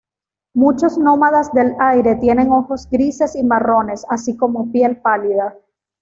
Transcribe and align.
Muchos 0.55 0.97
Nómadas 0.97 1.53
del 1.53 1.75
Aire 1.79 2.15
tienen 2.15 2.49
ojos 2.51 2.87
grises 2.89 3.35
y 3.35 3.43
marrones 3.43 4.03
así 4.09 4.35
como 4.35 4.71
piel 4.71 4.97
pálida. 4.97 5.53